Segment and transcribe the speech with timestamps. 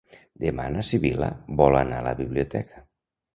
[0.43, 1.27] Demà na Sibil·la
[1.61, 2.83] vol anar a la biblioteca.